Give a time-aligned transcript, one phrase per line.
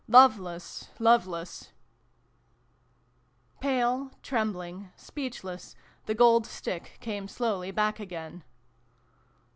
[0.21, 1.69] "Loveless, loveless!"
[3.61, 5.75] Pale, trembling, speechless,
[6.07, 8.43] the Gold Stick came slowly back again.